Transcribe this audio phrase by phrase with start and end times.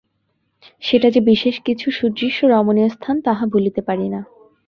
[0.81, 4.21] সেটা যে বিশেষ কিছু সুদৃশ্য রমণীয় স্থান তাহা বলিতে পারি না।